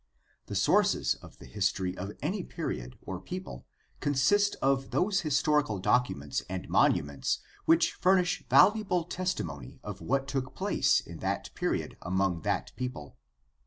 The 0.47 0.55
sources 0.55 1.13
of 1.21 1.37
the 1.37 1.45
history 1.45 1.95
of 1.95 2.13
any 2.23 2.41
period 2.43 2.97
or 3.03 3.19
people 3.21 3.67
consist 3.99 4.55
of 4.59 4.89
those 4.89 5.21
historical 5.21 5.77
documents 5.77 6.41
and 6.49 6.67
monuments 6.67 7.37
which 7.65 7.93
furnish 7.93 8.43
valuable 8.49 9.03
testimony 9.03 9.79
of 9.83 10.01
what 10.01 10.27
took 10.27 10.55
place 10.55 11.01
in 11.01 11.19
that 11.19 11.53
period 11.53 11.97
among 12.01 12.41
that 12.41 12.71
people. 12.75 13.15